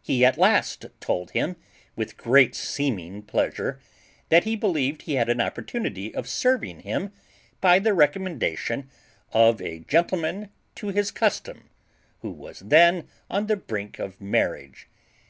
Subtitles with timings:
[0.00, 1.56] He at last told him,
[1.96, 3.78] with great seeming pleasure,
[4.30, 7.12] that he believed he had an opportunity of serving him
[7.60, 8.88] by the recommendation
[9.34, 11.68] of a gentleman to his custom,
[12.20, 14.88] who was then on the brink of marriage.